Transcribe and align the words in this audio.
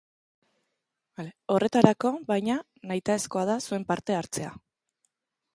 Horretarako, 1.57 2.11
baina, 2.33 2.57
nahitaezkoa 2.93 3.47
da 3.53 3.61
zuen 3.67 3.89
parte 3.93 4.21
hartzea. 4.23 4.55